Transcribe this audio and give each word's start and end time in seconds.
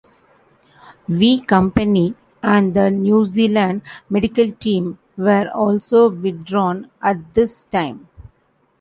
V 1.07 1.39
Company 1.47 2.15
and 2.41 2.73
the 2.73 2.89
New 2.89 3.23
Zealand 3.23 3.83
medical 4.09 4.51
team 4.51 4.97
were 5.15 5.47
also 5.53 6.09
withdrawn 6.09 6.89
at 7.03 7.35
this 7.35 7.65
time. 7.65 8.07